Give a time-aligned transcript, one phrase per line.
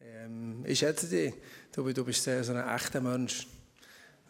[0.00, 1.34] Ähm, ich schätze dich.
[1.72, 3.46] Du, du bist sehr so ein echter Mensch.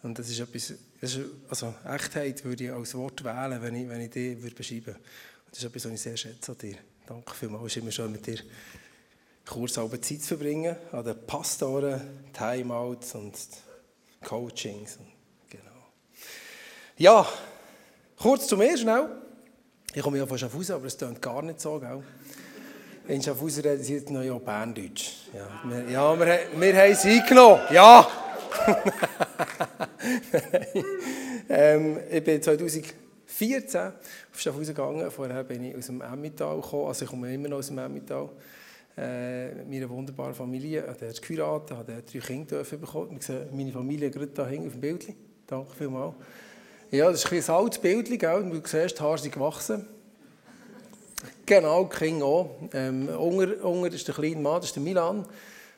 [0.02, 3.88] Und das ist etwas, das ist, also Echtheit würde ich als Wort wählen, wenn ich,
[3.88, 5.00] wenn ich dich würde beschreiben würde.
[5.50, 6.76] Das ist etwas, was ich sehr schätze an dir.
[7.06, 7.64] Danke vielmals.
[7.64, 8.38] Es ist immer schön, mit dir
[9.46, 10.76] kurz Zeit zu verbringen.
[10.92, 12.00] An den Pastoren,
[12.32, 13.34] Timeouts und
[14.24, 14.98] Coachings.
[15.48, 15.92] Genau.
[16.96, 17.26] Ja,
[18.16, 19.08] kurz zu mir schnell.
[19.92, 22.02] Ich komme ja von Schaffhausen, aber es klingt gar nicht so, gell?
[23.08, 25.28] In Schaffhausen reden sie jetzt noch ja Berndeutsch.
[25.34, 27.60] Ja, wir, ja, wir, wir haben es eingenommen.
[27.70, 28.06] Ja!
[31.48, 35.10] ähm, ich bin 2014 auf Schaffhausen gegangen.
[35.10, 36.88] Vorher bin ich aus dem Emmental gekommen.
[36.88, 38.28] Also ich komme immer noch aus dem Emmental.
[38.96, 40.82] Äh, mit meiner wunderbaren Familie.
[40.82, 43.12] Ich habe geheiratet, habe drei Kinder bekommen.
[43.12, 45.06] Wir sehen meine Familie gerade hier hinten auf dem Bild.
[45.46, 46.14] Danke vielmals.
[46.90, 48.50] Ja, das ist ein, ein altes Bild, gell?
[48.50, 49.86] du siehst, die Haare sind gewachsen.
[51.46, 52.50] Genau, Kinder auch.
[52.72, 55.26] Ähm, unter, unter ist der kleine Mann, das ist der Milan.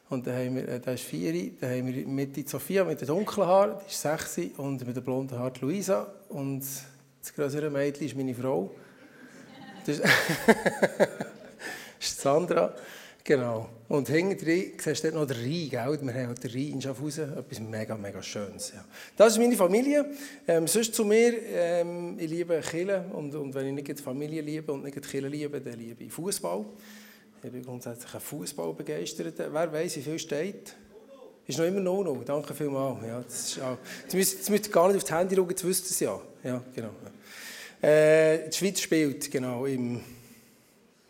[0.08, 3.00] Und dann haben wir, äh, der ist vier, dann haben wir mit die Sophia mit
[3.00, 6.12] den dunklen Haaren, die ist sechs, und mit den blonden Haaren Luisa.
[6.28, 6.60] Und
[7.20, 8.70] das größere Mädchen ist meine Frau.
[9.86, 10.04] Das ist,
[12.00, 12.74] ist Sandra.
[13.24, 13.68] Genau.
[13.88, 15.98] Und hinten drin siehst du dort noch den Rhein, gell?
[16.02, 18.72] Wir haben den Rhein in Schaffhausen, etwas mega, mega Schönes.
[18.74, 18.84] Ja.
[19.16, 20.06] Das ist meine Familie.
[20.48, 24.42] Ähm, sonst zu mir, ähm, ich liebe Kirche und, und wenn ich nicht die Familie
[24.42, 26.64] liebe und nicht die liebe, dann liebe ich Fußball.
[27.44, 29.34] Ich bin grundsätzlich ein Fußball begeistert.
[29.38, 30.74] Wer weiß, wie viel steht?
[31.46, 32.22] Ist noch immer noch no.
[32.24, 33.06] Danke vielmals.
[33.06, 35.64] Ja, das ist auch, jetzt, müsst, jetzt müsst ihr gar nicht aufs Handy schauen, jetzt
[35.64, 36.20] wisst ihr es ja.
[36.44, 36.90] Ja, genau.
[37.80, 40.00] Äh, die Schweiz spielt, genau, im,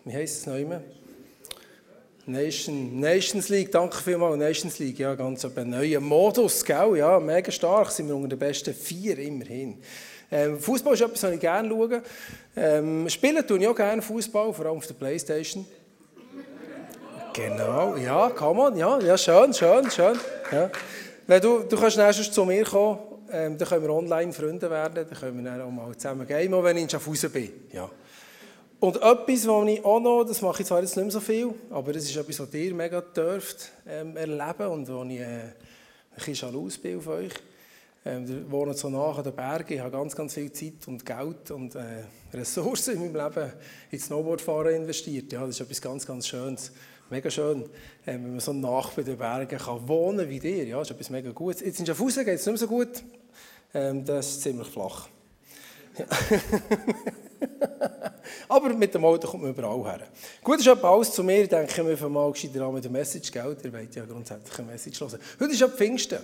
[0.05, 0.83] wie heisst es noch immer?
[2.25, 6.97] Nation, Nations League, danke vielmals, Nations League, ja, ganz ein neuer Modus, gell?
[6.97, 9.79] ja, mega stark, sind wir unter den besten vier immerhin.
[10.31, 12.03] Ähm, Fußball ist etwas, was ich gerne schaue.
[12.57, 15.67] Ähm, spielen tue ich auch gerne Fußball, vor allem auf der Playstation.
[17.35, 20.19] Genau, ja, kann man, ja, ja, schön, schön, schön.
[20.53, 20.71] Ja.
[21.27, 22.99] Wenn du, du kannst nächstes zu mir kommen,
[23.33, 26.53] ähm, dann können wir online Freunde werden, dann können wir dann auch mal zusammen gehen,
[26.53, 27.51] wenn ich in Schaffhausen bin.
[27.73, 27.91] Ja.
[28.83, 31.55] Und etwas, was ich auch noch, das mache ich zwar jetzt nicht mehr so viel,
[31.71, 35.53] aber das ist etwas, was ihr mega dürft ähm, erleben und wo ich äh, ein
[36.17, 37.33] bisschen jalous bin auf euch.
[38.05, 41.07] Ähm, wir wohnen so nah an den Bergen, ich habe ganz, ganz viel Zeit und
[41.07, 42.03] Geld und äh,
[42.35, 43.53] Ressourcen in meinem Leben
[43.93, 45.33] in Snowboardfahren investiert.
[45.33, 46.73] Ja, das ist etwas ganz, ganz Schönes.
[47.09, 47.63] Mega schön,
[48.05, 50.65] äh, wenn man so nah bei den Bergen kann wohnen wie dir.
[50.65, 51.61] Ja, das ist etwas mega Gutes.
[51.61, 53.05] Jetzt in Schaffhausen geht es nicht mehr so gut.
[53.75, 55.07] Ähm, das ist ziemlich flach.
[55.97, 56.07] Ja.
[58.49, 60.07] Aber mit dem Auto kommt man überall her.
[60.43, 61.43] Gut, ist etwa alles zu mir.
[61.43, 63.31] Ich denke, wir fangen mal gescheiter an mit der Message.
[63.31, 63.57] Gell?
[63.63, 65.19] Ihr wollt ja grundsätzlich eine Message hören.
[65.41, 66.19] Heute ist ab Pfingsten.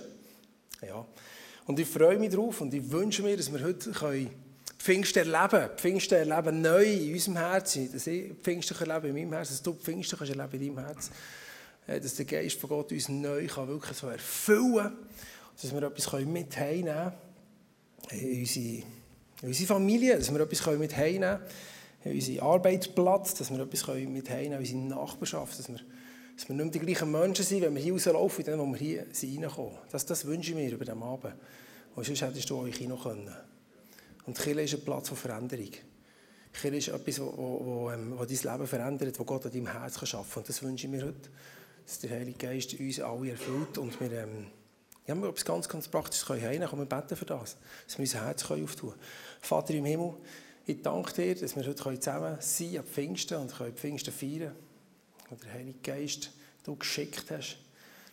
[0.85, 1.05] Ja.
[1.65, 4.29] Und ich freue mich darauf und ich wünsche mir, dass wir heute können
[4.79, 7.91] Pfingsten erleben Pfingsten erleben neu in unserem Herzen.
[7.91, 11.11] Dass ich Pfingsten erlebe in meinem Herzen, dass du Pfingsten kannst erleben in deinem Herzen.
[11.85, 14.97] Äh, dass der Geist von Gott uns neu kann wirklich so erfüllen kann.
[15.61, 17.11] Dass wir etwas mit heimnehmen
[18.07, 18.21] können.
[18.21, 18.83] In unsere
[19.41, 21.39] unsere Familie, dass wir etwas mit heimnehmen
[22.03, 25.79] können, unseren Arbeitsplatz, dass wir etwas mit heimnehmen können, unsere Nachbarschaft, dass wir,
[26.35, 28.77] dass wir nicht mehr die gleichen Menschen sind, wenn wir hier rauslaufen, dann, wo wir
[28.77, 29.77] hier reinkommen.
[29.91, 31.35] Das, das wünsche ich mir über den Abend.
[31.95, 33.29] Und sonst hättest du euch noch können.
[34.25, 35.71] Und Kirche ist ein Platz von Veränderung.
[36.53, 40.41] Kirche ist etwas, wo, ähm, dein Leben verändert, wo Gott an deinem Herz schaffen kann.
[40.41, 41.29] Und das wünsche ich mir heute,
[41.85, 44.47] dass der Heilige Geist uns alle erfüllt und wir ähm,
[45.09, 46.87] ja, wir etwas ganz, ganz Praktisches können heimnehmen können.
[46.87, 47.57] Wir beten für das,
[47.87, 49.01] dass wir unser Herz auftun können.
[49.41, 50.13] Vater im Himmel,
[50.65, 54.55] ich danke dir, dass wir heute zusammen sein können, am Pfingsten und können Pfingsten feiern
[55.29, 56.31] Und der Heilige Geist
[56.63, 57.57] du geschickt hast,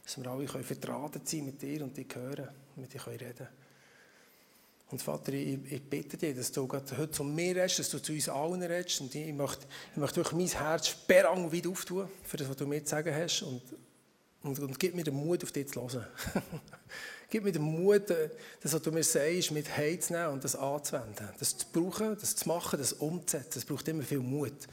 [0.05, 3.49] dass wir alle vertraut sein mit dir und dich hören und mit dir reden
[4.91, 8.13] Und Vater, ich, ich bitte dich, dass du heute zu mir redest, dass du zu
[8.13, 9.01] uns allen redest.
[9.01, 12.67] Und ich möchte, ich möchte durch mein Herz sperrang weit auftun, für das, was du
[12.67, 13.43] mir zu sagen hast.
[13.43, 13.63] Und
[14.47, 16.07] und, und gib mir den Mut, auf dich zu hören.
[17.31, 18.31] gib mir den Mut, äh,
[18.61, 21.29] das, was du mir sagst, mit zu nehmen und das anzuwenden.
[21.39, 23.51] Das zu brauchen, das zu machen, das umzusetzen.
[23.55, 24.67] Das braucht immer viel Mut.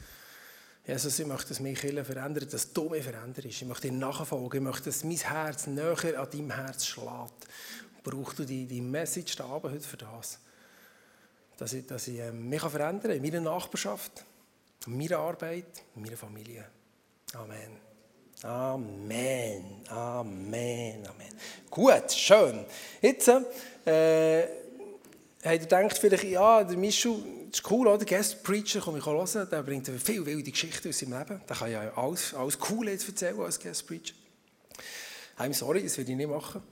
[0.86, 3.46] Jesus, ich möchte, dass mich Kirche verändert, dass du mich veränderst.
[3.46, 4.60] Ich möchte dir nachfolgen.
[4.60, 7.48] Ich möchte, dass mein Herz näher an deinem Herz schlägt.
[8.02, 10.38] Brauchst du die, die Message da heute für das?
[11.56, 14.24] Dass ich, dass ich ähm, mich verändern kann in meiner Nachbarschaft,
[14.86, 16.66] in meiner Arbeit, in meiner Familie.
[17.32, 17.83] Amen.
[18.44, 21.32] Amen, Amen, Amen.
[21.70, 22.66] Gut, schön.
[23.00, 28.04] Jetzt äh, habt ihr gedacht, vielleicht, ja, der Michu, das ist cool, oder?
[28.04, 31.40] Guest Preacher, komme ich hören, der bringt viel wilde Geschichten aus seinem Leben.
[31.48, 34.12] Der kann ja alles, alles Coole jetzt erzählen als Guest Preacher.
[35.38, 36.62] I'm sorry, das werde ich nicht machen.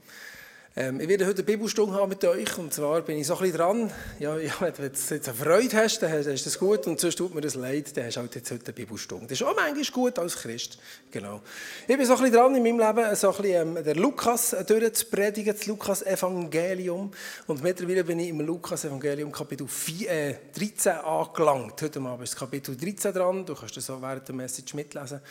[0.75, 3.41] Ähm, ich werde heute eine Bibelstunde haben mit euch und zwar bin ich so ein
[3.41, 3.91] bisschen dran.
[4.19, 7.35] Ja, ja wenn du jetzt eine Freude hast, dann ist das gut und sonst tut
[7.35, 9.27] mir das leid, dann hast du halt jetzt heute eine Bibelstunde.
[9.27, 10.79] Das ist auch manchmal gut als Christ.
[11.11, 11.41] Genau.
[11.87, 14.55] Ich bin so ein bisschen dran in meinem Leben, so ein bisschen ähm, der Lukas
[14.65, 17.11] durchzupredigen, das Lukas-Evangelium
[17.45, 21.83] und mittlerweile bin ich im Lukas-Evangelium Kapitel 4, äh, 13 angelangt.
[21.83, 25.21] Heute Abend ist Kapitel 13 dran, du kannst das so während der Message mitlesen,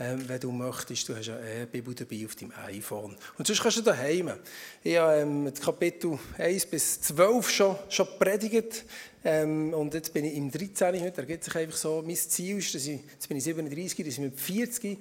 [0.00, 1.06] ähm, wenn du möchtest.
[1.06, 3.14] Du hast ja eine Bibel dabei auf deinem iPhone.
[3.36, 4.32] Und sonst kannst du daheim.
[4.88, 8.84] Ich habe ähm, Kapitel 1 bis 12 schon, schon predigt.
[9.24, 11.02] Ähm, und jetzt bin ich im 13.
[11.02, 12.04] Heute ergibt sich einfach so.
[12.06, 14.96] Mein Ziel ist, dass ich, jetzt bin ich 37, dass ich mit 40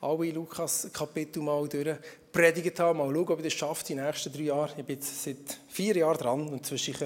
[0.00, 2.98] alle Lukas-Kapitel mal durchpredigt habe.
[2.98, 4.72] Mal schauen, ob ich das schaffe die nächsten drei Jahre.
[4.76, 5.36] Ich bin jetzt seit
[5.68, 6.96] vier Jahren dran und zwischen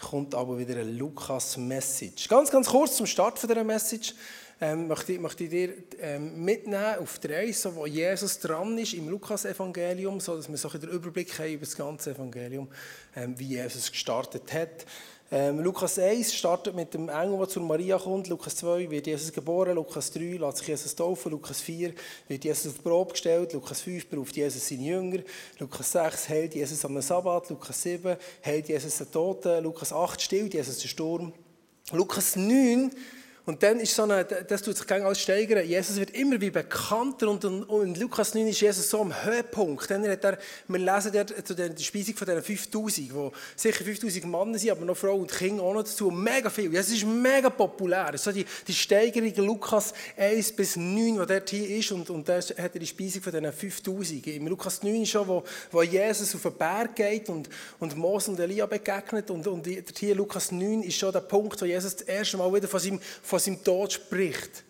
[0.00, 2.26] kommt aber wieder eine Lukas-Message.
[2.26, 4.14] Ganz, ganz kurz zum Start dieser Message
[4.60, 9.08] ähm, möchte, möchte ich dir ähm, mitnehmen auf die Reise, wo Jesus dran ist im
[9.08, 12.68] Lukas-Evangelium, so dass wir so den Überblick haben über das ganze Evangelium,
[13.16, 14.86] ähm, wie Jesus gestartet hat.
[15.32, 18.26] Ähm, Lukas 1 startet mit dem Engel, der zu Maria kommt.
[18.26, 19.76] Lukas 2 wird Jesus geboren.
[19.76, 21.30] Lukas 3 lässt sich Jesus taufen.
[21.30, 21.94] Lukas 4
[22.26, 23.52] wird Jesus auf die Probe gestellt.
[23.52, 25.20] Lukas 5 beruft Jesus seine Jünger.
[25.60, 27.48] Lukas 6 hält Jesus am Sabbat.
[27.48, 29.62] Lukas 7 hält Jesus den Toten.
[29.62, 31.32] Lukas 8 stillt Jesus den Sturm.
[31.92, 32.90] Lukas 9
[33.46, 35.66] und dann ist so eine, das tut sich gerne als steigern.
[35.66, 39.90] Jesus wird immer wie bekannter und, in Lukas 9 ist Jesus so am Höhepunkt.
[39.90, 40.38] Dann hat er,
[40.68, 44.84] wir lesen dort zu der Speisung von diesen 5000, wo sicher 5000 Männer sind, aber
[44.84, 46.10] noch Frauen und Kinder auch noch dazu.
[46.10, 46.70] Mega viel.
[46.70, 48.12] Jesus ist mega populär.
[48.16, 52.36] So die, die Steigerung Lukas 1 bis 9, wo dort hier ist und, und da
[52.36, 54.26] hat er die Speisung von diesen 5000.
[54.26, 57.48] Im Lukas 9 schon, wo, wo Jesus auf den Berg geht und,
[57.78, 61.64] und Mose und Elia begegnet und, und hier Lukas 9 ist schon der Punkt, wo
[61.64, 64.64] Jesus das erste Mal wieder von seinem, von seinem Tod spricht.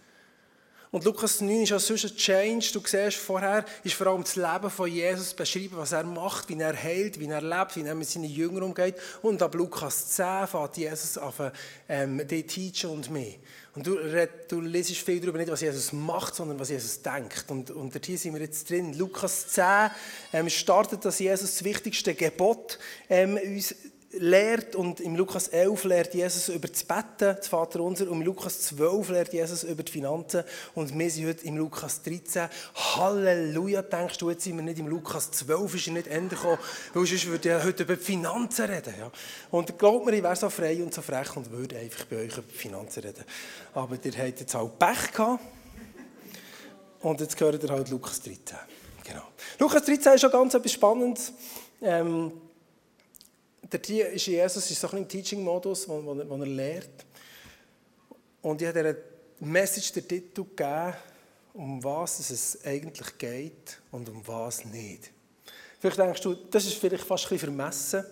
[0.92, 2.70] Und Lukas 9 ist ja sonst ein Change.
[2.72, 6.58] Du siehst, vorher ist vor allem das Leben von Jesus beschrieben, was er macht, wie
[6.58, 8.96] er heilt, wie er lebt, wie er mit seinen Jüngern umgeht.
[9.22, 11.52] Und ab Lukas 10 fängt Jesus an,
[11.88, 13.34] ähm, die teachen und mehr.
[13.76, 13.98] Und du,
[14.48, 17.44] du liest viel darüber, nicht was Jesus macht, sondern was Jesus denkt.
[17.46, 18.98] Und, und hier sind wir jetzt drin.
[18.98, 19.90] Lukas 10
[20.32, 23.76] ähm, startet, dass Jesus das wichtigste Gebot ähm, uns
[24.12, 28.22] lehrt und im Lukas 11 lehrt Jesus über das Betten, das Vater unser, und im
[28.22, 30.42] Lukas 12 lehrt Jesus über die Finanzen
[30.74, 32.48] und wir sind heute im Lukas 13.
[32.74, 36.58] Halleluja, denkst du, jetzt sind wir nicht im Lukas 12, ist er nicht Ende gekommen,
[36.92, 38.94] weil sonst würde ich heute über die Finanzen reden.
[38.98, 39.12] Ja.
[39.52, 42.32] Und glaubt mir, ich wäre so frei und so frech und würde einfach bei euch
[42.32, 43.24] über die Finanzen reden.
[43.74, 45.44] Aber ihr habt jetzt halt Pech gehabt
[47.00, 48.58] und jetzt gehört ihr halt Lukas 13.
[49.04, 49.22] Genau.
[49.60, 51.32] Lukas 13 ist schon ganz etwas Spannendes.
[51.80, 52.32] Ähm,
[53.72, 57.06] der ist Jesus ist so ein im Teaching-Modus, wo, wo, wo, er lehrt.
[58.42, 58.96] Und ich habe dieser
[59.40, 60.94] Message den Titel gegeben,
[61.54, 65.10] um was es eigentlich geht und um was nicht.
[65.78, 68.04] Vielleicht denkst du, das ist vielleicht fast ein bisschen vermessen.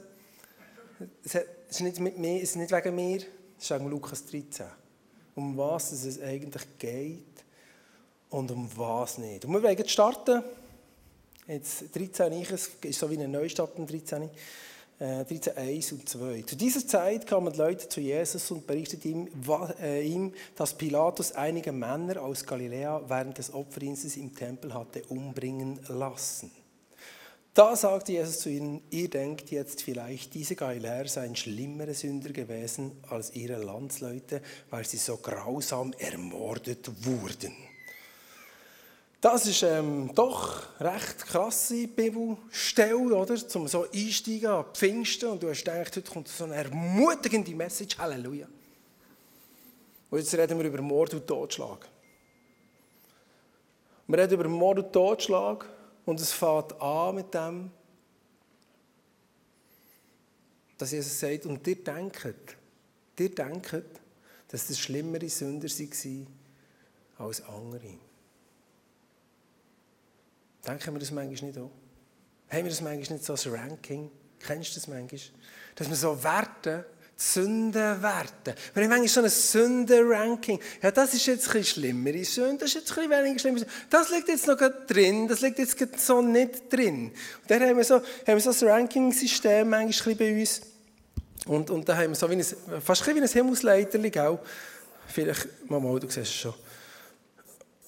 [1.25, 1.35] Es
[1.71, 3.19] ist nicht, mit mir, es ist nicht wegen mir,
[3.59, 4.67] es ist wegen Lukas 13.
[5.35, 7.23] Um was es eigentlich geht
[8.31, 9.45] und um was nicht.
[9.45, 10.43] Und wir wollen jetzt starten.
[11.47, 14.29] Jetzt 13 ist so wie ein Neustart im 13.
[14.99, 16.43] 13, äh, 1 und 2.
[16.43, 19.29] Zu dieser Zeit kamen Leute zu Jesus und berichteten
[19.81, 25.79] äh, ihm, dass Pilatus einige Männer aus Galiläa während des Opferdienstes im Tempel hatte umbringen
[25.89, 26.51] lassen.
[27.55, 32.93] Da sagte Jesus zu ihnen, ihr denkt jetzt vielleicht, diese Galiläer seien schlimmere Sünder gewesen
[33.09, 37.68] als ihre Landsleute, weil sie so grausam ermordet wurden.
[39.21, 43.35] Das ist ähm, doch recht krasse Bibelstelle, oder?
[43.35, 47.99] Zum so einsteigen an Pfingsten und du hast gedacht, heute kommt so eine ermutigende Message,
[47.99, 48.47] Halleluja.
[50.11, 51.89] Und jetzt reden wir über Mord und Totschlag.
[54.07, 55.69] Wir reden über Mord und Totschlag
[56.07, 57.73] und es fängt an mit dem,
[60.79, 62.57] dass Jesus sagt, und ihr denkt,
[63.19, 63.83] ihr denkt,
[64.47, 66.27] dass das schlimmere Sünder waren
[67.19, 68.08] als andere.
[70.67, 71.71] Denken wir das manchmal nicht auch?
[72.51, 74.11] Haben wir das manchmal nicht so als Ranking?
[74.41, 75.21] Kennst du das manchmal?
[75.75, 76.87] Dass wir so Werte,
[77.21, 78.55] Sündenwerte.
[78.75, 80.61] Wir haben manchmal so ein Sündenranking.
[80.81, 83.75] Ja, das ist jetzt ein schlimmere Sünde, das ist jetzt ein weniger schlimmere Sünde.
[83.91, 87.07] Das liegt jetzt noch drin, das liegt jetzt so nicht drin.
[87.09, 90.61] Und dann haben wir so, haben wir so ein Ranking-System manchmal bei uns.
[91.47, 92.45] Und, und da haben wir so wie ein,
[92.81, 94.39] fast ein wie ein Himmelsleiterli, auch.
[95.09, 96.55] Vielleicht, Mama, du siehst es schon.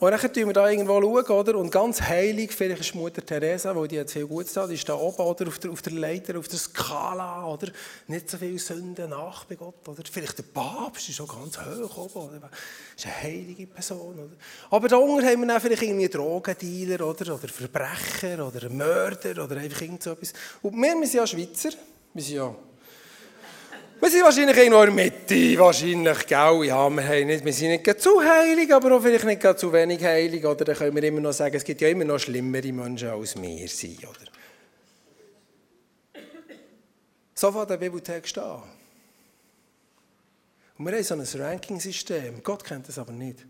[0.00, 1.59] Und dann schauen wir da irgendwo, schauen, oder?
[1.59, 4.88] Und ganz heilig, vielleicht ist Mutter Teresa, weil die hat viel Gutes da, die ist
[4.88, 5.47] da oben, oder?
[5.47, 7.69] Auf der, auf der Leiter, auf der Skala, oder?
[8.07, 10.02] Nicht so viele Sünden nach bei Gott, oder?
[10.11, 12.50] Vielleicht der Papst ist schon ganz hoch oben, oder?
[12.97, 14.37] Ist eine heilige Person, oder?
[14.71, 17.35] Aber da unten haben wir dann vielleicht irgendwie Drogendealer, oder?
[17.35, 20.33] Oder Verbrecher, oder Mörder, oder einfach irgend so etwas.
[20.62, 21.76] Und wir, wir sind ja Schweizer,
[22.14, 22.54] wir sind ja
[24.00, 27.69] wir sind wahrscheinlich irgendwo in der Mitte, wahrscheinlich, gell, ja, wir, haben nicht, wir sind
[27.69, 31.21] nicht zu heilig, aber auch vielleicht nicht zu wenig heilig, oder dann können wir immer
[31.21, 34.30] noch sagen, es gibt ja immer noch schlimmere Menschen als wir sind, oder?
[37.35, 38.62] So fängt der Bibeltext an.
[40.78, 42.42] Und wir haben so ein Ranking-System.
[42.42, 43.47] Gott kennt das aber nicht.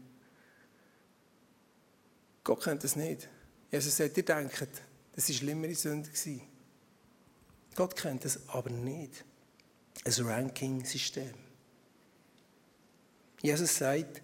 [2.42, 3.28] Gott kennt das nicht.
[3.70, 4.68] Jesus sagt, ihr denkt,
[5.14, 6.08] das war schlimmere Sünde.
[7.76, 9.24] Gott kennt das aber nicht
[10.04, 11.34] ein Ranking-System.
[13.42, 14.22] Jesus sagt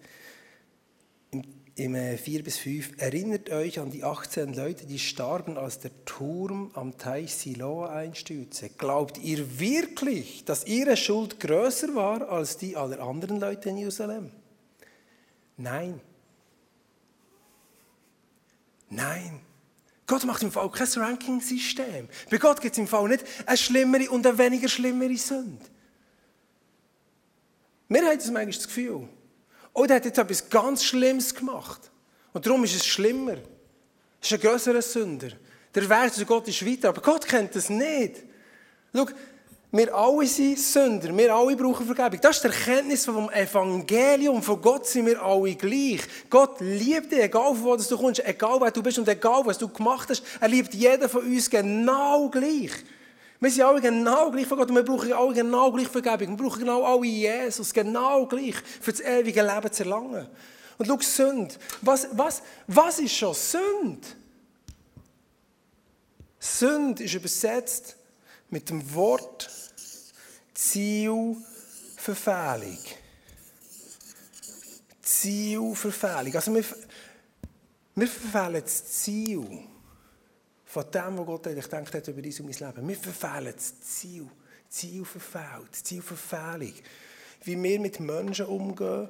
[1.75, 6.71] im 4 bis 5, erinnert euch an die 18 Leute, die starben, als der Turm
[6.73, 8.69] am Teich Siloa einstürzte.
[8.69, 14.31] Glaubt ihr wirklich, dass ihre Schuld größer war als die aller anderen Leute in Jerusalem?
[15.57, 16.01] Nein.
[18.89, 19.39] Nein.
[20.07, 22.07] Gott macht im Fall kein Ranking-System.
[22.31, 25.65] Bei Gott gibt es im Fall nicht eine schlimmere und eine weniger schlimmere Sünde.
[27.89, 29.07] Wir haben das manchmal das Gefühl,
[29.73, 31.91] oh, der hat jetzt etwas ganz Schlimmes gemacht.
[32.33, 33.37] Und darum ist es schlimmer.
[34.21, 35.29] Es ist ein größerer Sünder.
[35.75, 38.23] Der Wert zu Gott ist weiter, aber Gott kennt das nicht.
[38.93, 39.07] Schau,
[39.77, 42.19] wir alle sind Sünder, wir alle brauchen Vergebung.
[42.19, 44.41] Das ist die Erkenntnis vom Evangelium.
[44.41, 46.01] Von Gott sind wir alle gleich.
[46.29, 49.57] Gott liebt dich, egal von wo du kommst, egal wer du bist und egal was
[49.57, 50.23] du gemacht hast.
[50.39, 52.71] Er liebt jeden von uns genau gleich.
[53.39, 56.39] Wir sind alle genau gleich von Gott und wir brauchen alle genau gleich Vergebung.
[56.39, 60.27] Wir brauchen genau alle Jesus, genau gleich, für das ewige Leben zu erlangen.
[60.79, 61.53] Und schau, Sünde.
[61.81, 64.07] Was, was, was ist schon Sünde?
[66.39, 67.95] Sünde ist übersetzt
[68.49, 69.66] mit dem Wort
[70.57, 72.79] Zielverfehlung.
[75.03, 76.35] Zielverfehlung.
[76.35, 76.65] Also wir,
[77.93, 79.45] wir verfehlen das Ziel
[80.65, 82.87] von dem, was Gott eigentlich gedacht hat über dein und mein Leben.
[82.87, 84.27] Wir verfehlen das Ziel.
[84.67, 86.73] Ziel verfehlt, Zielverfehlung.
[87.43, 89.09] Wie wir mit Menschen umgehen,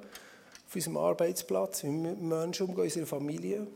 [0.67, 3.67] auf unserem Arbeitsplatz, wie wir mit Menschen umgehen, in unserer Familie,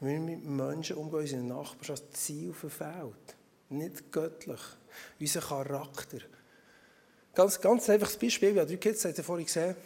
[0.00, 3.36] wie wir mit Menschen umgehen, in unserer Nachbarschaft, das Ziel verfehlt
[3.68, 4.60] nicht göttlich.
[5.20, 6.18] Unser Charakter.
[7.34, 9.76] Ganz, ganz einfaches Beispiel, ich habe drei habt ihr vorhin gesehen.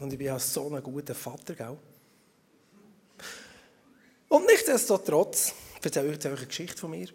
[0.00, 1.78] Und ich bin ja so ein guter Vater, gell?
[4.28, 7.08] Und nichtsdestotrotz, ich erzähle euch eine Geschichte von mir.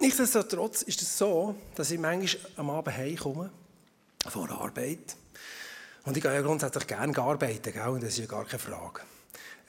[0.00, 3.50] Nichtsdestotrotz ist es so, dass ich manchmal am Abend heimkomme,
[4.28, 5.16] vor der Arbeit.
[6.04, 7.88] Und ich gehe ja grundsätzlich gerne arbeiten, gell?
[7.88, 9.00] und das ist ja gar keine Frage.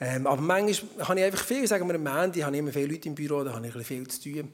[0.02, 2.86] Ähm, aber manchmal habe ich einfach viel, sagen wir am Ende, habe ich immer viele
[2.86, 4.50] Leute im Büro, da habe ich viel zu tun.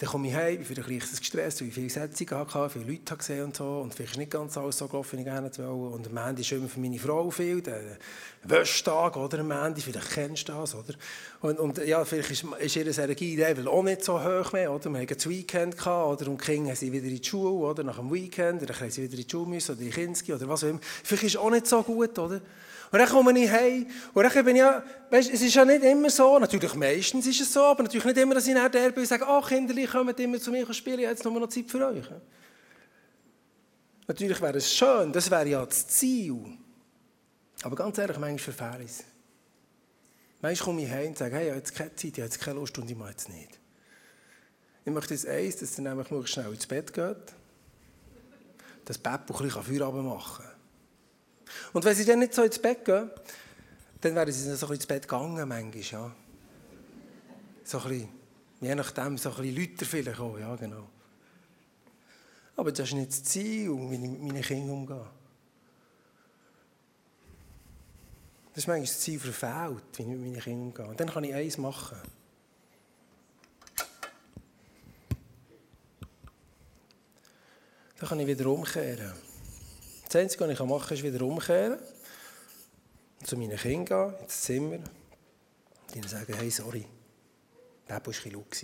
[0.00, 3.16] Dann komme ich heim, bin vielleicht ein gestresst, weil ich viele Sitzungen hatte, viele Leute
[3.16, 3.80] gesehen und so.
[3.80, 5.70] Und vielleicht ist nicht ganz alles so gelaufen, wie ich gerne wollte.
[5.70, 7.98] Und am Ende ist immer für meine Frau viel, der
[8.44, 9.40] Wäschtag, oder?
[9.40, 10.94] Am Ende, vielleicht kennst du das, oder?
[11.40, 14.90] Und, und ja, vielleicht ist, ist ihr Energielevel auch nicht so hoch mehr, oder?
[14.90, 16.30] Wir hatten das Weekend, gehabt, oder?
[16.30, 17.82] Und die Kinder sind wieder in die Schule, oder?
[17.82, 20.48] Nach dem Weekend, oder dann sie wieder in die Schule müssen, oder in Kinski, oder
[20.48, 20.80] was auch immer.
[20.82, 22.40] Vielleicht ist es auch nicht so gut, oder?
[22.90, 25.82] Und dann komme ich heim und dann bin ich ja, weißt, es ist ja nicht
[25.84, 28.90] immer so, natürlich meistens ist es so, aber natürlich nicht immer, dass ich nach der
[28.90, 31.86] bin und sage, ach Kinder, kommt immer zu mir spielen, jetzt noch noch Zeit für
[31.86, 32.06] euch.
[34.06, 36.56] Natürlich wäre es schön, das wäre ja das Ziel.
[37.62, 39.04] Aber ganz ehrlich, manchmal verfehle ich es.
[40.40, 42.40] Manchmal komme ich heim und sage, hey, ich habe jetzt keine Zeit, ich habe jetzt
[42.40, 43.58] keine Lust und ich mache jetzt nicht.
[44.84, 47.16] Ich möchte jetzt eins, dass ihr nämlich schnell ins Bett geht,
[48.86, 50.47] dass Peppo ein bisschen Feierabend machen kann.
[51.72, 53.10] Und wenn sie dann nicht so ins Bett gehen,
[54.00, 56.14] dann wären sie so ins Bett gegangen, manchmal, ja.
[57.64, 58.08] So ein bisschen,
[58.60, 60.88] je nachdem, so ein bisschen Leute vielleicht auch, ja, genau.
[62.56, 65.06] Aber das ist nicht das Ziel, wie ich mit meinen Kindern umgehe.
[68.52, 70.86] Das ist manchmal das Ziel verfehlt, wie ich mit meinen Kindern umgehe.
[70.86, 71.98] Und dann kann ich eins machen.
[77.98, 79.12] Dann kann ich wieder umkehren.
[80.08, 81.78] Das Einzige, was ich machen kann, ist wieder umkehren
[83.24, 86.86] zu meinen Kindern gehen, ins Zimmer und ihnen sagen, hey, sorry,
[87.86, 88.62] der war ein bisschen laut.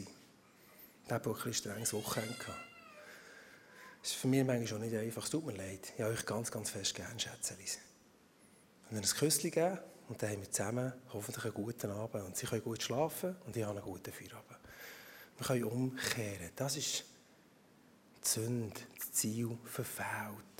[1.06, 2.34] Der hatte ein strenges Wochenende.
[4.00, 5.24] Das ist für mich manchmal schon nicht einfach.
[5.24, 5.92] Es tut mir leid.
[5.94, 7.78] Ich habe euch ganz, ganz fest gern, Schätzelis.
[8.90, 12.24] Und ein Küsschen geben und dann haben wir zusammen hoffentlich einen guten Abend.
[12.24, 14.58] Und sie können gut schlafen und ich habe einen guten Feierabend.
[15.36, 16.50] Wir können umkehren.
[16.56, 17.04] Das ist
[18.24, 20.53] die Sünde, das Ziel verfehlt.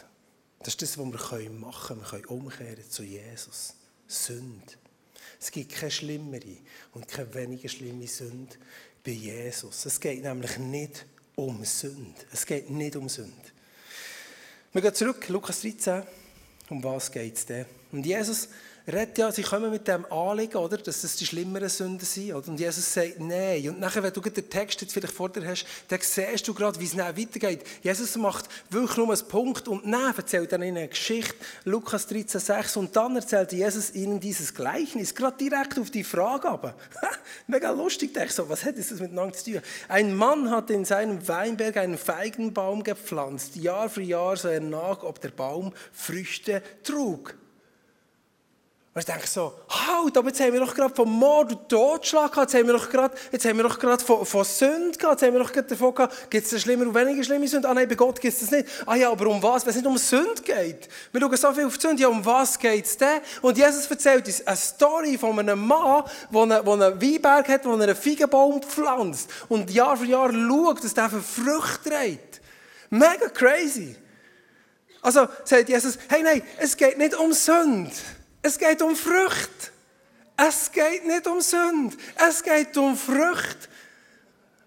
[0.65, 2.01] Das ist das, was wir machen können.
[2.01, 3.75] Wir können umkehren zu Jesus.
[4.09, 4.73] Sünde.
[5.39, 6.57] Es gibt keine schlimmere
[6.93, 8.57] und keine weniger schlimme Sünde
[9.05, 9.85] bei Jesus.
[9.85, 11.05] Es geht nämlich nicht
[11.37, 12.19] um Sünde.
[12.33, 13.35] Es geht nicht um Sünde.
[14.73, 16.03] Wir gehen zurück, Lukas 13.
[16.71, 17.67] Um was geht es denn?
[17.93, 18.49] Und Jesus
[18.87, 22.35] redet ja, sie kommen mit dem Anliegen, oder, dass das die schlimmeren Sünden sind.
[22.35, 22.49] Oder?
[22.49, 23.69] Und Jesus sagt, nein.
[23.71, 26.79] Und nachher, wenn du den Text jetzt vielleicht vor dir hast, dann siehst du gerade,
[26.79, 27.65] wie es dann weitergeht.
[27.83, 32.41] Jesus macht wirklich nur einen Punkt und dann erzählt er ihnen eine Geschichte, Lukas 13,
[32.41, 32.77] 6.
[32.77, 36.75] Und dann erzählt Jesus ihnen dieses Gleichnis, gerade direkt auf die Frage aber.
[37.47, 39.63] Mega lustig, denke ich so, was hat das miteinander zu tun?
[39.89, 43.57] Ein Mann hat in seinem Weinberg einen Feigenbaum gepflanzt.
[43.57, 47.35] Jahr für Jahr sah er nach, ob der Baum Früchte trug.
[48.95, 52.31] Und ich denke so, halt, aber jetzt haben wir doch gerade von Mord und Totschlag
[52.31, 55.21] gehabt, jetzt haben wir doch gerade, jetzt haben wir doch gerade von, von Sünde gehabt,
[55.21, 57.69] jetzt haben wir doch gerade davon gehabt, gibt es eine schlimmere und weniger schlimme Sünde?
[57.69, 58.69] Ah nein, bei Gott gibt es das nicht.
[58.87, 59.67] Ah ja, aber um was?
[59.67, 60.89] Wenn es nicht um Sünde geht.
[61.11, 63.21] Wir schauen so viel auf die Sünde, ja, um was geht es denn?
[63.43, 67.73] Und Jesus erzählt uns eine Story von einem Mann, der einen, einen Weinberg hat, der
[67.73, 72.41] einen Feigenbaum pflanzt und Jahr für Jahr schaut, dass der für Früchte trägt.
[72.91, 73.97] Mega crazy.
[75.03, 77.91] Also sagt Jesus, hey nein, es geht nicht um Sünde.
[78.45, 79.73] Es geht um Frucht.
[80.37, 81.97] Es geht nicht um Sünde.
[82.15, 83.71] Es geht um Frucht.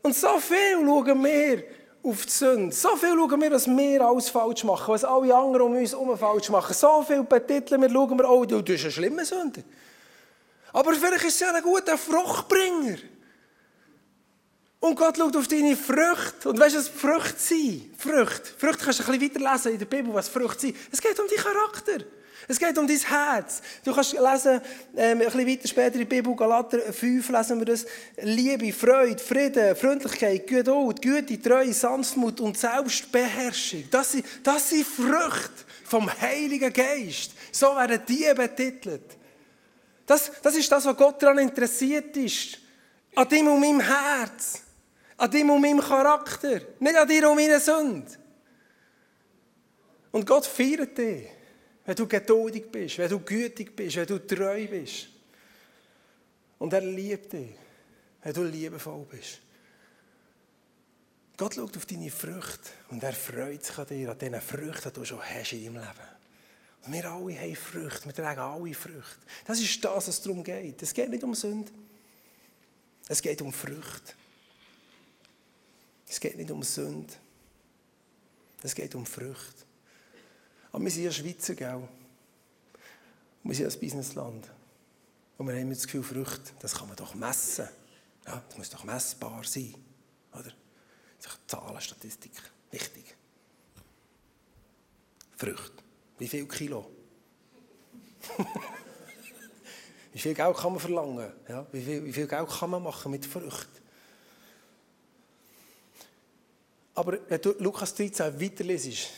[0.01, 1.63] Und so viel schauen wir
[2.01, 2.75] auf die Sünde.
[2.75, 6.17] So viel schauen wir, was wir alles falsch machen, was alle anderen um uns herum
[6.17, 6.74] falsch machen.
[6.74, 9.63] So viel betiteln wir, schauen wir, oh, du bist eine schlimme Sünde.
[10.74, 12.98] Aber vielleicht ist es ja ein guter Fruchtbringer.
[14.79, 16.50] Und Gott schaut auf deine Früchte.
[16.50, 17.91] Und weißt du, was Früchte sind?
[17.96, 18.50] Früchte.
[18.57, 20.77] Früchte kannst du ein bisschen weiterlesen in der Bibel, was Früchte sind.
[20.91, 22.16] Es geht um deinen Charakter.
[22.49, 23.61] Es geht um dein Herz.
[23.83, 24.61] Du kannst lesen,
[24.95, 27.85] ähm, ein bisschen weiter später in Bibel, Galater 5 lesen wir das.
[28.21, 33.83] Liebe, Freude, Frieden, Freundlichkeit, Geduld, Güte, Treue, Sanftmut und Selbstbeherrschung.
[33.91, 37.31] Das sind, das sind Früchte vom Heiligen Geist.
[37.51, 39.17] So werden die betitelt.
[40.05, 42.59] Das, das ist das, was Gott daran interessiert ist.
[43.13, 44.61] An dem und meinem Herz.
[45.17, 46.61] An dem und meinem Charakter.
[46.79, 48.09] Nicht an dir und meiner Sünde.
[50.13, 51.37] Und Gott feiert dich.
[51.88, 55.08] Wenn du geduldig bist, wenn du gütig bist, wenn du treu bist.
[56.60, 57.56] Und er liebt dich,
[58.22, 59.39] wenn du liebevoll bist.
[61.38, 65.00] Gott schaut auf deine Früchte und er freut sich an dir, an diesen Früchten, die
[65.00, 66.08] du schon hast in deinem Leben.
[66.86, 69.25] Und wir alle haben Früchte, wir tragen alle Früchte.
[69.46, 70.82] Das ist das, was es darum geht.
[70.82, 71.72] Es geht nicht um Sünde.
[73.08, 74.13] Es geht um Früchte.
[76.06, 77.13] Es geht nicht um Sünde.
[78.62, 79.66] Es geht um Früchte.
[80.71, 81.88] Aber wir sind ja Schweizer, gell?
[83.47, 84.49] wir sind ein Businessland.
[85.38, 87.67] Und wir haben das Gefühl, Früchte, das kann man doch messen.
[88.25, 89.73] Ja, das muss doch messbar sein.
[90.34, 90.51] Oder?
[91.47, 92.32] Zahlen, Statistik.
[92.71, 93.15] Wichtig.
[95.38, 95.84] Früchte.
[96.17, 96.89] Wie viel Kilo?
[100.13, 101.32] wie viel Geld kann man verlangen?
[101.47, 103.77] Ja, wie, viel, wie viel Geld kann man machen mit Früchten?
[106.95, 109.10] Aber wenn du Lukas 13 weiterlesest,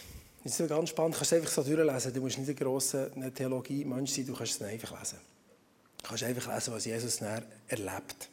[0.43, 2.13] das ist ganz spannend, du kannst es einfach so durchlesen.
[2.13, 5.19] Du musst nicht ein grosser Theologie-Mensch sein, du kannst es einfach lesen.
[6.01, 7.21] Du kannst einfach lesen, was Jesus
[7.67, 8.29] erlebt.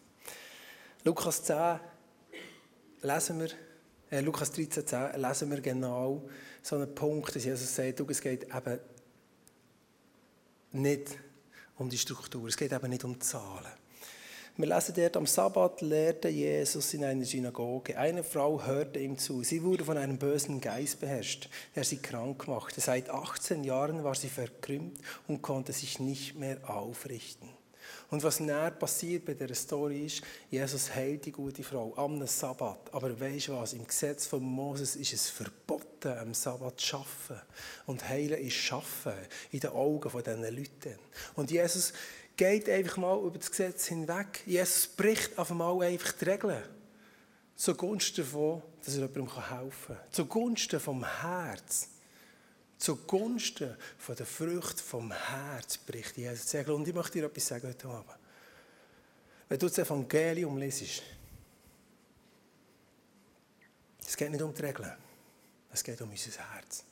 [1.04, 1.80] Lukas 10
[3.02, 3.50] lesen wir,
[4.10, 6.28] äh, Lukas 13, 10 lesen wir genau
[6.62, 8.80] so einen Punkt, dass Jesus sagt, es geht eben
[10.72, 11.18] nicht
[11.76, 13.72] um die Struktur, es geht eben nicht um Zahlen.
[14.58, 17.98] Wir lesen dort, am Sabbat lehrte Jesus in einer Synagoge.
[17.98, 19.42] Eine Frau hörte ihm zu.
[19.42, 22.80] Sie wurde von einem bösen Geist beherrscht, der sie krank machte.
[22.80, 27.50] Seit 18 Jahren war sie verkrümmt und konnte sich nicht mehr aufrichten.
[28.10, 32.94] Und was näher passiert bei der Story ist, Jesus heilt die gute Frau am Sabbat.
[32.94, 33.74] Aber weißt du was?
[33.74, 37.46] Im Gesetz von Moses ist es verboten, am Sabbat zu arbeiten.
[37.84, 39.12] Und heilen ist schaffen
[39.50, 40.98] in den Augen von diesen Leuten.
[41.34, 41.92] Und Jesus
[42.36, 44.42] geht einfach mal über das Gesetz hinweg.
[44.46, 46.62] Jesus bricht auf einmal einfach die Regeln.
[47.56, 50.12] Zugunsten davon, dass er jemandem helfen kann.
[50.12, 51.88] Zugunsten vom Herz.
[52.76, 56.76] Zugunsten von der Frucht vom Herz bricht Jesus die Regeln.
[56.76, 58.18] Und ich möchte dir etwas sagen heute Abend.
[59.48, 61.02] Wenn du das Evangelium lesest,
[64.06, 64.92] es geht nicht um die Regeln.
[65.72, 66.84] Es geht um unser Herz.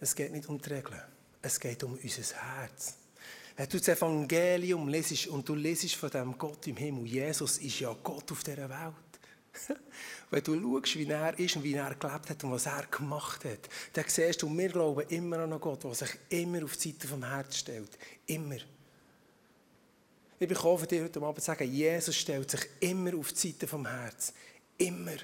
[0.00, 1.00] Es geht nicht um die Regeln.
[1.40, 2.94] Es geht um unser Herz.
[3.56, 7.80] Wenn du das Evangelium lesest und du lesest von dem Gott im Himmel, Jesus ist
[7.80, 9.06] ja Gott auf dieser Welt.
[10.30, 13.46] Wenn du schaust, wie er ist und wie er gelebt hat und was er gemacht
[13.46, 16.90] hat, dann siehst du, wir glauben immer an einen Gott, der sich immer auf die
[16.90, 17.98] Seite vom Herz stellt.
[18.26, 18.58] Immer.
[20.38, 23.66] Ich bin von dir heute Abend zu sagen, Jesus stellt sich immer auf die Seite
[23.66, 24.34] vom Herz.
[24.76, 25.16] Immer.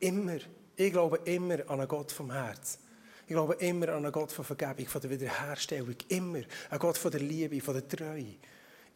[0.00, 0.38] Immer.
[0.76, 2.78] Ich glaube immer an einen Gott vom Herz.
[3.26, 5.96] Ich glaube immer an einen Gott von Vergebung, von der Wiederherstellung.
[6.08, 6.42] Immer.
[6.70, 8.36] Ein Gott von der Liebe, von der Treue.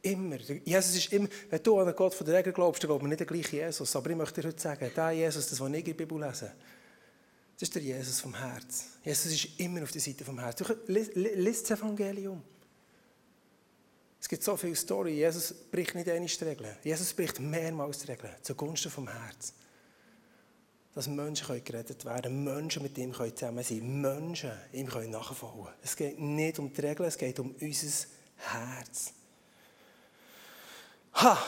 [0.02, 0.36] Immer.
[0.36, 3.08] Jesus ist immer, wenn du an einen Gott von der Regel glaubst, dann glaubt man
[3.08, 3.96] nicht der gleiche Jesus.
[3.96, 6.52] Aber ich möchte dir heute sagen, der Jesus, das, was ich in der Bibel lese,
[7.54, 8.84] das ist der Jesus vom Herz.
[9.02, 10.62] Jesus ist immer auf der Seite vom Herz.
[10.86, 12.42] Lies das Evangelium.
[14.20, 15.14] Es gibt so viele Storys.
[15.14, 16.76] Jesus bricht nicht eine Regeln.
[16.84, 19.54] Jesus bricht mehrmals die Regeln zugunsten vom Herz.
[20.94, 25.76] Dass Menschen gerettet werden können, Menschen mit ihm zusammen sein können, Menschen ihm nachfolgen können.
[25.82, 29.12] Es geht nicht um die Regeln, es geht um unser Herz.
[31.14, 31.38] Ha!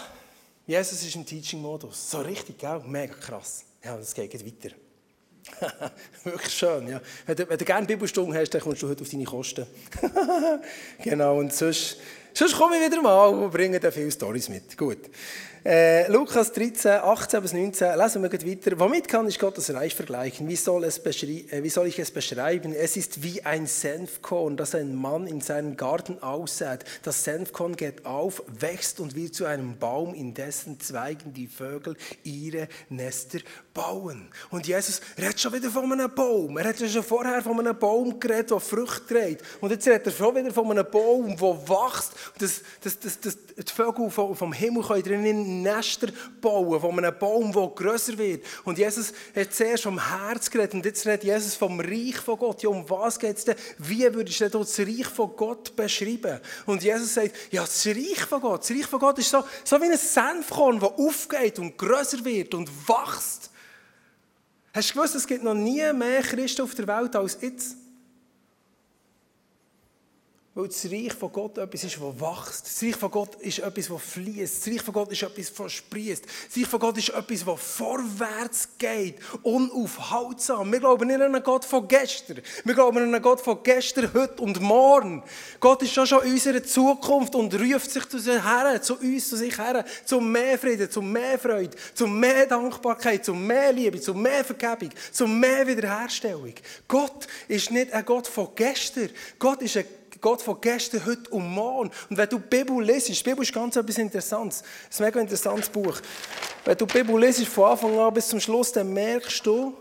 [0.66, 2.11] Jesus ist im Teaching-Modus.
[2.11, 2.81] So richtig, gell?
[2.87, 3.64] Mega krass.
[3.83, 4.76] Ja, das geht weiter.
[6.24, 7.00] Wirklich schön, ja.
[7.26, 9.66] Wenn du, wenn du gerne Bibelstunde hast, dann kommst du heute auf deine Kosten.
[11.03, 11.96] genau, und sonst,
[12.35, 14.76] sonst komme ich wieder mal und bringe dir viele Storys mit.
[14.76, 15.11] Gut.
[15.62, 18.79] Äh, Lukas 13, 18 bis 19, lesen wir weiter.
[18.81, 20.49] Womit kann ich Gottes Reich vergleichen?
[20.49, 22.73] Wie soll, es äh, wie soll ich es beschreiben?
[22.73, 26.87] Es ist wie ein Senfkorn, das ein Mann in seinem Garten aussät.
[27.03, 31.94] Das Senfkorn geht auf, wächst und wird zu einem Baum, in dessen Zweigen die Vögel
[32.23, 33.40] ihre Nester
[33.75, 34.31] bauen.
[34.51, 36.57] Und Jesus redet schon wieder von einem Baum.
[36.57, 39.44] Er hat schon vorher von einem Baum geredet, der Früchte trägt.
[39.61, 42.12] Und jetzt redet er schon wieder von einem Baum, der wächst.
[42.38, 46.09] Das, das, das, das, die Vögel vom Himmel können drinnen Nester
[46.41, 48.45] bauen, von einem Baum, der grösser wird.
[48.65, 52.63] Und Jesus hat zuerst vom Herz geredet und jetzt redet Jesus vom Reich von Gott.
[52.63, 53.57] Ja, um was geht es denn?
[53.79, 56.41] Wie würdest du denn das Reich von Gott beschreiben?
[56.67, 59.81] Und Jesus sagt, ja, das Reich von Gott, das Reich von Gott ist so, so
[59.81, 63.51] wie ein Senfkorn, das aufgeht und grösser wird und wächst.
[64.73, 67.77] Hast du gewusst, es gibt noch nie mehr Christen auf der Welt als jetzt?
[70.53, 72.67] Weil das Reich von Gott etwas ist, das wächst.
[72.67, 74.67] Das Reich von Gott ist etwas, das fließt.
[74.67, 76.25] Das Reich von Gott ist etwas, das sprießt.
[76.25, 79.15] Das Reich von Gott ist etwas, das vorwärts geht.
[79.45, 80.73] Unaufhaltsam.
[80.73, 82.41] Wir glauben nicht an einen Gott von gestern.
[82.65, 85.23] Wir glauben an einen Gott von gestern, heute und morgen.
[85.61, 89.29] Gott ist schon schon in unserer Zukunft und ruft sich zu uns her, zu uns,
[89.29, 94.01] zu sich her, zu mehr Frieden, zu mehr Freude, zu mehr Dankbarkeit, zu mehr Liebe,
[94.01, 96.55] zu mehr Vergebung, zu mehr Wiederherstellung.
[96.89, 99.11] Gott ist nicht ein Gott von gestern.
[99.39, 99.85] Gott ist ein
[100.20, 101.90] Gott von gestern, heute und morgen.
[102.09, 104.62] Und wenn du die Bibel liest, die Bibel ist ganz etwas Interessantes.
[104.88, 106.00] Es ist ein mega interessantes Buch.
[106.64, 109.74] Wenn du die Bibel liest, von Anfang an bis zum Schluss, dann merkst du,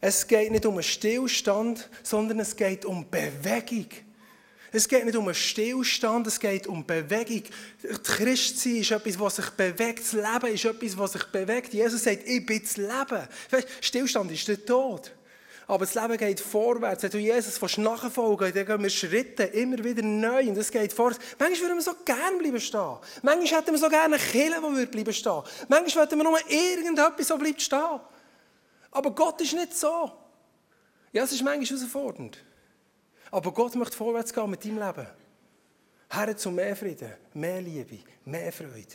[0.00, 3.86] es geht nicht um einen Stillstand, sondern es geht um Bewegung.
[4.72, 7.44] Es geht nicht um einen Stillstand, es geht um Bewegung.
[8.02, 10.00] Christsein ist etwas, was sich bewegt.
[10.00, 11.72] Das Leben ist etwas, was sich bewegt.
[11.72, 13.28] Jesus sagt, ich bin das Leben.
[13.80, 15.12] Stillstand ist der Tod.
[15.68, 17.02] Aber das Leben geht vorwärts.
[17.02, 20.48] Wenn du Jesus nachfolgen dann gehen wir Schritte immer wieder neu.
[20.48, 21.24] Und es geht vorwärts.
[21.38, 22.96] Manchmal würden wir so gerne bleiben stehen.
[23.22, 27.26] Manchmal hätten wir so gerne eine Kille, die bleiben stehen Manchmal wollten wir nur irgendetwas,
[27.26, 28.00] so bleibt stehen.
[28.92, 30.12] Aber Gott ist nicht so.
[31.12, 32.38] Ja, es ist manchmal herausfordernd.
[33.32, 35.06] Aber Gott möchte vorwärts gehen mit deinem Leben.
[36.08, 38.86] Herr zu mehr Frieden, mehr Liebe, mehr Freude.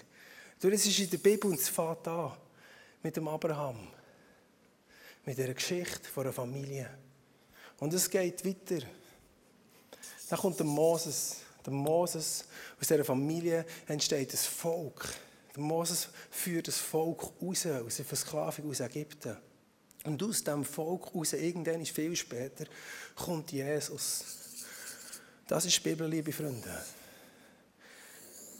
[0.62, 2.32] Du, das ist in der Bibel und es fängt an
[3.04, 3.90] mit dem Abraham
[5.26, 6.90] mit der Geschichte von einer Familie.
[7.80, 8.86] Und es geht weiter.
[10.30, 11.38] Dann kommt der Moses.
[11.66, 12.46] Der Moses,
[12.80, 15.08] aus dieser Familie entsteht das Volk.
[15.56, 19.38] Der Moses führt das Volk raus, aus der Versklavung aus Ägypten.
[20.04, 22.66] Und aus diesem Volk raus, irgendwann viel später,
[23.16, 24.24] kommt Jesus.
[25.48, 26.84] Das ist die Bibel, liebe Freunde.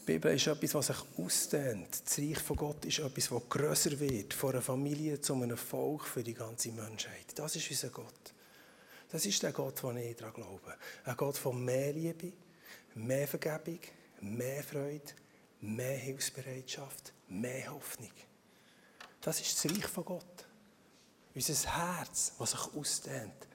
[0.02, 2.02] Die Bibel ist etwas, was sich ausdehnt.
[2.04, 6.08] Das Reich von Gott ist etwas, das grösser wird, von einer Familie zu einem Volk
[6.08, 7.28] für die ganze Menschheit.
[7.36, 8.34] Das ist unser Gott.
[9.12, 10.76] Das ist der Gott, den ich daran glaube.
[11.04, 12.34] Ein Gott von mehr Liebe,
[12.96, 13.80] mehr Vergebung,
[14.22, 15.14] mehr Freude,
[15.62, 18.14] mehr Hilfsbereitschaft, mehr Hoffnung.
[19.22, 20.48] Das ist das Reich von Gott.
[21.36, 23.48] Unser Herz, das sich ausdehnt.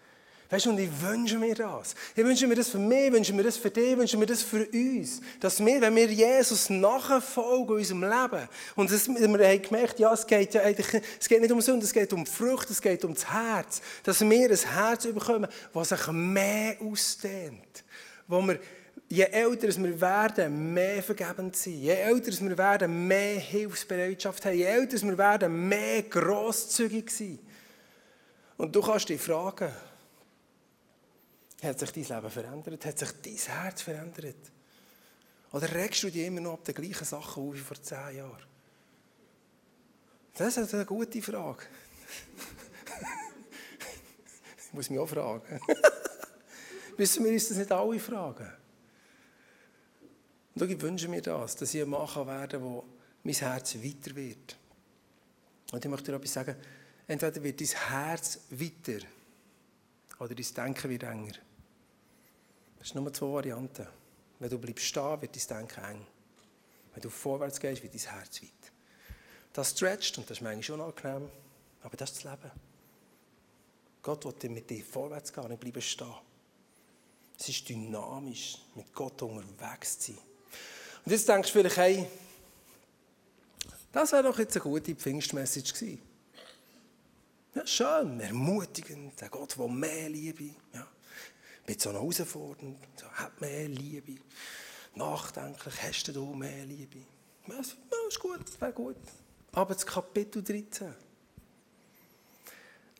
[0.48, 1.96] Weißt du, und ich wünsche mir das.
[2.14, 4.26] Ich wünsche mir das für mich, ich wünsche mir das für dich, ich wünsche mir
[4.26, 5.20] das für uns.
[5.40, 10.12] Dass wir, wenn wir Jesus nachfolgen in unserem Leben, und das, wir haben gemerkt, ja,
[10.12, 13.04] es geht ja eigentlich, es geht nicht um Sünde, es geht um Frucht, es geht
[13.04, 13.82] um das Herz.
[14.04, 17.84] Dass wir ein Herz bekommen, das sich mehr ausdehnt.
[18.28, 18.60] Wo wir,
[19.08, 21.74] je älter wir werden, mehr vergebend sein.
[21.74, 24.56] Je älter wir werden, mehr Hilfsbereitschaft haben.
[24.56, 27.40] Je älter wir werden, mehr grosszügig sein.
[28.56, 29.70] Und du kannst dich fragen,
[31.62, 32.84] hat sich dein Leben verändert?
[32.84, 34.52] Hat sich dein Herz verändert?
[35.52, 38.44] Oder regst du dich immer noch ab den gleichen Sachen auf wie vor zehn Jahren?
[40.36, 41.62] Das ist eine gute Frage.
[44.58, 45.60] ich muss mich auch fragen.
[46.98, 48.52] Müssen wir uns das nicht alle fragen?
[50.54, 52.84] Und ich wünsche mir das, dass ich ein Mann werden kann, wo
[53.22, 54.56] mein Herz weiter wird.
[55.72, 56.56] Und ich möchte dir etwas sagen.
[57.08, 59.06] Entweder wird dein Herz weiter
[60.18, 61.34] oder dein Denken wird enger.
[62.80, 63.86] Es sind nur zwei Varianten.
[64.38, 66.06] Wenn du bleibst stehen, wird dein Denken eng.
[66.92, 68.50] Wenn du vorwärts gehst, wird dein Herz weit.
[69.52, 71.30] Das stretcht und das ist manchmal unangenehm,
[71.82, 72.50] aber das ist das Leben.
[74.02, 76.14] Gott will mit dir vorwärts gehen, nicht bleiben stehen.
[77.38, 80.22] Es ist dynamisch, mit Gott unterwegs zu sein.
[81.04, 82.06] Und jetzt denkst du vielleicht, hey,
[83.92, 86.02] das wäre doch jetzt eine gute Pfingstmessage gewesen.
[87.56, 90.50] Ja, schön, ermutigend, der Gott will mehr Liebe.
[90.74, 90.86] Ja.
[91.66, 94.16] Mit so herausfordernd, so, hat mehr Liebe.
[94.94, 96.98] Nachdenklich, hast du mehr Liebe?
[97.48, 98.98] Ja, ist gut, wäre gut.
[99.52, 100.94] Aber das Kapitel 13.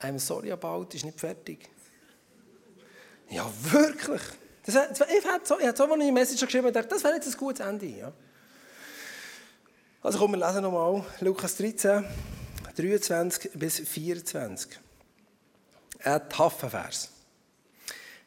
[0.00, 1.68] I'm sorry about ist nicht fertig.
[3.28, 4.22] Ja, wirklich.
[4.64, 7.36] Das, ich habe so, habe so eine Message geschrieben und dachte, das wäre jetzt ein
[7.36, 7.84] gutes Ende.
[7.84, 8.10] Ja.
[10.00, 12.06] Also komm, wir lesen nochmal Lukas 13,
[12.76, 14.78] 23 bis 24.
[16.04, 17.10] Ein taffer Vers.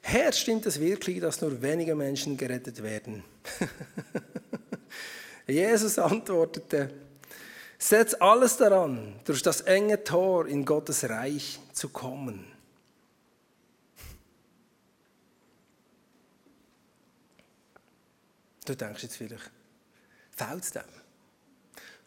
[0.02, 3.24] Herr, stimmt es wirklich, dass nur wenige Menschen gerettet werden?
[5.48, 6.92] Jesus antwortete,
[7.78, 12.46] setz alles daran, durch das enge Tor in Gottes Reich zu kommen.
[18.66, 19.52] Du denkst jetzt vielleicht,
[20.32, 20.99] fehlt es dem?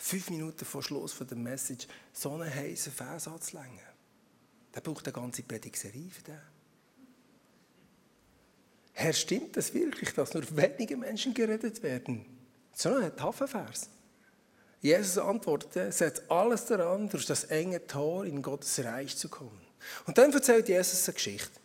[0.04, 3.78] Fünf Minuten vor Schluss von der Message so einen heißen Vers anzulängen.
[4.74, 6.40] Der braucht eine ganze Predigserie für den.
[8.94, 12.26] Herr, stimmt das wirklich, dass nur wenige Menschen gerettet werden?
[12.74, 13.90] So ein Tafelvers.
[14.80, 19.64] Jesus antwortete, setzt alles daran, durch das enge Tor in Gottes Reich zu kommen.
[20.06, 21.61] Und dann erzählt Jesus eine Geschichte.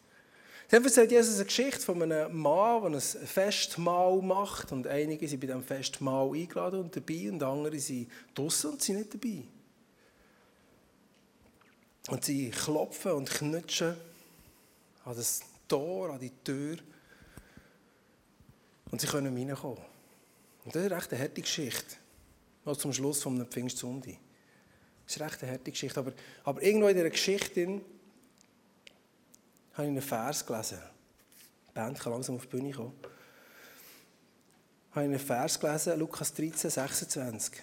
[0.69, 4.71] Dann erzählt Jesus eine Geschichte von einem Mann, der ein Festmahl macht.
[4.73, 8.97] Und einige sind bei diesem Festmahl eingeladen und dabei, und andere sind draußen und sind
[8.97, 9.43] nicht dabei.
[12.09, 13.95] Und sie klopfen und knutschen
[15.05, 16.77] an das Tor, an die Tür.
[18.91, 19.83] Und sie können reinkommen.
[20.65, 21.95] Und das ist eine recht harte Geschichte.
[22.65, 24.17] Noch zum Schluss von einem Pfingstsonntag.
[25.05, 25.99] Das ist eine recht harte Geschichte.
[25.99, 26.11] Aber,
[26.43, 27.81] aber irgendwo in dieser Geschichte
[29.77, 30.79] habe ich einen Vers gelesen.
[31.69, 32.93] Die Band kann langsam auf die Bühne kommen.
[34.91, 37.61] Habe ich einen Vers gelesen, Lukas 13, 26.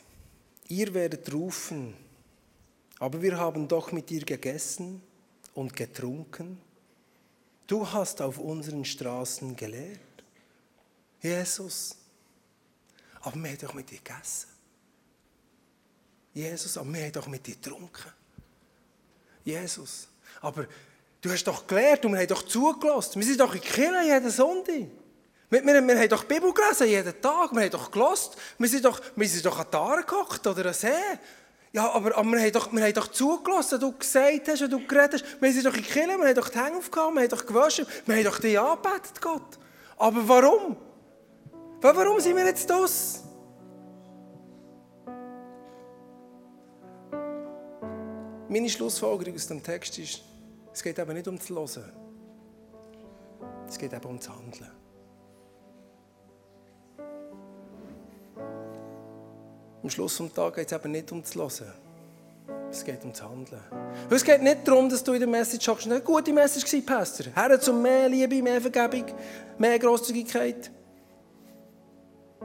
[0.69, 1.95] Ihr werdet rufen,
[3.01, 5.03] aber wir haben doch mit dir gegessen
[5.55, 6.61] und getrunken.
[7.67, 9.99] Du hast auf unseren Straßen gelehrt.
[11.21, 11.97] Jesus,
[13.23, 14.51] aber wir haben doch mit dir gegessen.
[16.33, 18.13] Jesus, aber wir haben doch mit dir getrunken.
[19.45, 20.07] Jesus,
[20.41, 20.69] aber
[21.25, 23.19] Du hast doch gelernt und wir haben doch zugelassen.
[23.19, 24.75] Wir sind doch in Kirche jeden Sonntag.
[25.49, 27.51] Wir, wir, wir haben doch die Bibel gelesen jeden Tag.
[27.51, 28.33] Wir haben doch gelassen.
[28.59, 30.89] Wir sind doch, wir sind doch an die Aare gehockt oder an See.
[31.73, 34.87] Ja, aber, aber wir, haben doch, wir haben doch zugelassen, du gesagt hast und du
[34.87, 35.41] geredet hast.
[35.41, 37.87] Wir sind doch in Kirche, wir haben doch die Hänge aufgehauen, wir haben doch gewaschen,
[38.05, 39.59] wir haben doch dich angebetet, Gott.
[39.97, 40.77] Aber warum?
[41.81, 43.23] Warum sind wir jetzt das?
[48.47, 50.21] Meine Schlussfolgerung aus dem Text ist,
[50.75, 51.93] es geht eben nicht um das Hören.
[53.69, 54.71] Es geht eben um das Handeln.
[59.83, 61.73] Am Schluss des Tages geht es eben nicht um das Hören.
[62.71, 63.63] Es geht um das Handeln.
[64.11, 67.27] es geht nicht darum, dass du in der Message sagst, eine gute Message war, Pastor.
[67.33, 69.05] Herr zum mehr Liebe, mehr Vergebung,
[69.57, 70.73] mehr Grosszügigkeit,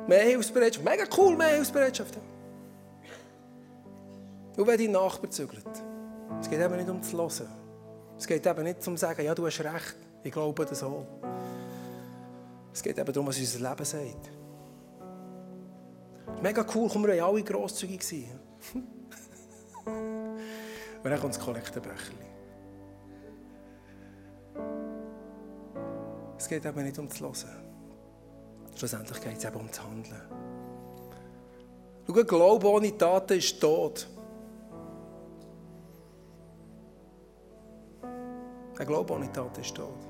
[0.08, 0.86] mehr Hilfsbereitschaft.
[0.86, 2.16] Mega cool, mehr Hilfsbereitschaft.
[4.56, 5.66] Und wenn dein Nachbar zügelt,
[6.40, 7.59] es geht eben nicht um das Hören.
[8.20, 11.06] Es geht eben nicht um zu sagen, ja, du hast recht, ich glaube das auch.
[12.74, 14.30] Es geht eben darum, was unser Leben sagt.
[16.42, 18.02] Mega cool, komm, wir waren alle grosszügig.
[19.86, 22.14] Und dann kommt das Kollektenbecher.
[26.38, 27.64] Es geht eben nicht um das Hören.
[28.76, 30.22] Schlussendlich geht es eben um das Handeln.
[32.06, 34.08] Schau, Glaube ohne Taten ist tot.
[38.80, 40.08] Ein Glaube ohne Tat ist tot.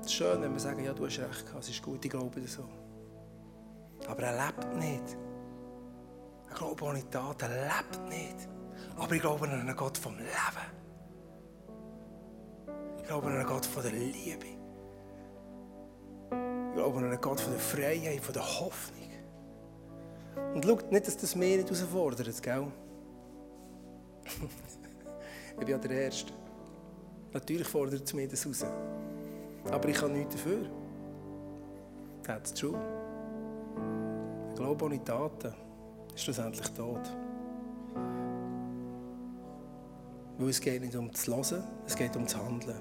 [0.00, 2.10] Es ist schön, wenn wir sagen, ja, du hast recht gehabt, es ist gut, ich
[2.10, 2.68] glaube so.
[4.06, 5.16] Aber er lebt nicht.
[6.50, 8.48] Ein Glaube ohne Tat, er lebt nicht.
[8.98, 10.28] Aber ich glaube an einen Gott vom Leben.
[12.98, 14.46] Ich glaube an einen Gott von der Liebe.
[16.68, 19.08] Ich glaube an einen Gott von der Freiheit, von der Hoffnung.
[20.54, 22.66] Und schaut nicht, dass das mehr nicht herausfordert, gell?
[25.52, 26.32] Ich bin ja der Erste.
[27.32, 28.64] Natürlich fordert es mir das raus.
[29.70, 30.66] Aber ich kann nichts dafür.
[32.22, 32.78] That's true.
[34.48, 35.52] Der Glaube ohne Taten
[36.14, 37.00] ist schlussendlich tot.
[40.38, 42.80] Weil es geht nicht um das Hören, es geht um das Handeln.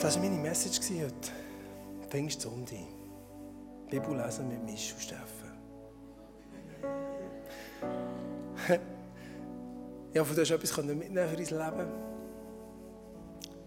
[0.00, 1.32] Das war meine Message heute.
[2.08, 2.78] Pfingstsonntag.
[3.90, 5.52] Bibel lesen mit Misch und Steffen.
[10.12, 11.92] ich hoffe, du hast etwas mitnehmen für dein Leben.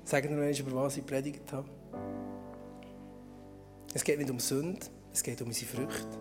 [0.04, 1.68] Sag dir noch über was ich predigt habe.
[3.94, 6.18] Es geht nicht um Sünde, es geht um unsere Früchte.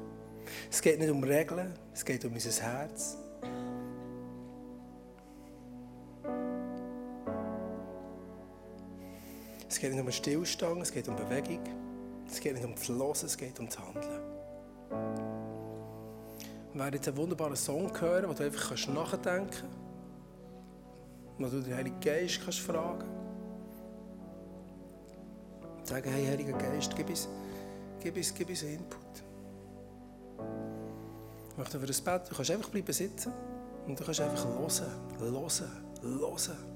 [0.70, 3.18] Es geht nicht um Regeln, es geht um unser Herz.
[9.68, 11.60] Es geht nicht um Stillstand, es geht um Bewegung.
[12.30, 14.22] Es geht nicht um das Hören, es geht um das Handeln.
[16.72, 19.84] Wir werden jetzt einen wunderbaren Song hören, wo du einfach nachdenken kannst.
[21.38, 23.14] Wo du den Heiligen Geist kannst fragen kannst.
[25.88, 27.29] Sagen, hey Heiliger Geist, gib uns,
[28.01, 29.01] gib uns, gib uns Input.
[31.51, 33.33] Ich möchte für das Bett, du kannst einfach bleiben sitzen
[33.87, 34.70] und du kannst einfach hören,
[35.18, 35.51] hören,
[36.03, 36.75] hören.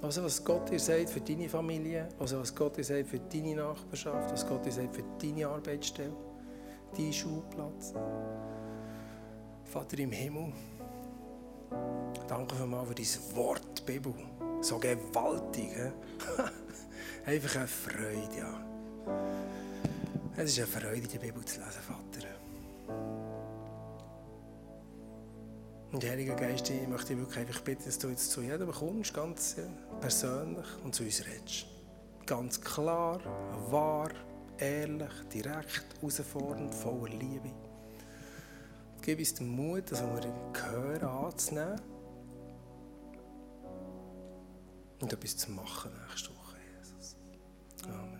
[0.00, 3.56] Also was Gott dir sagt für deine Familie, also was Gott dir sagt für deine
[3.56, 6.12] Nachbarschaft, was Gott dir sagt für deine Arbeitsstelle,
[6.96, 7.94] deinen Schulplatz.
[9.64, 10.52] Vater im Himmel,
[12.26, 14.14] danke mal für dein Wort, Bibel.
[14.60, 15.70] So gewaltig.
[17.26, 18.68] Einfach eine Freude, ja.
[20.36, 22.28] Es ist eine Freude, die Bibel zu lesen, Vater.
[25.90, 29.14] Und Heiliger Geist, ich möchte dich wirklich einfach bitten, dass du jetzt zu jedem kommst,
[29.14, 29.56] ganz
[30.00, 31.66] persönlich und zu uns redest.
[32.26, 33.20] Ganz klar,
[33.70, 34.10] wahr,
[34.58, 37.50] ehrlich, direkt, herausfordernd, voller Liebe.
[39.08, 41.80] Gib uns den Mut, das, was wir hören, anzunehmen
[45.00, 47.16] und etwas zu machen nächste Woche, Jesus.
[47.84, 48.17] Amen.